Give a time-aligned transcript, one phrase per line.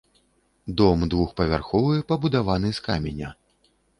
[0.79, 3.29] Дом двухпавярховы, пабудаваны з каменя.